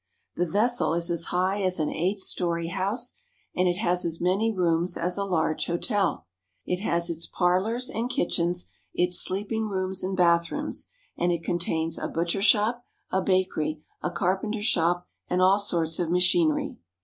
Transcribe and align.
The 0.35 0.47
vessel 0.47 0.95
is 0.95 1.11
as 1.11 1.25
high 1.25 1.61
as 1.61 1.77
an 1.79 1.91
eight 1.91 2.17
story 2.17 2.69
house, 2.69 3.13
and 3.55 3.67
it 3.67 3.77
has 3.77 4.03
as 4.03 4.19
many 4.19 4.51
rooms 4.51 4.97
as 4.97 5.15
a 5.15 5.23
large 5.23 5.67
hotel. 5.67 6.25
It 6.65 6.79
has 6.79 7.07
its 7.11 7.27
parlors 7.27 7.87
and 7.87 8.09
kitchens, 8.09 8.65
its 8.95 9.19
sleeping 9.23 9.67
rooms 9.69 10.03
and 10.03 10.17
bathrooms; 10.17 10.87
and 11.17 11.31
it 11.31 11.43
contains 11.43 11.99
a 11.99 12.07
butcher 12.07 12.41
shop, 12.41 12.83
a 13.11 13.21
bakery, 13.21 13.83
a 14.01 14.09
carpenter 14.09 14.63
shop, 14.63 15.07
and 15.29 15.39
all 15.39 15.59
sorts 15.59 15.99
of 15.99 16.09
machinery. 16.09 16.77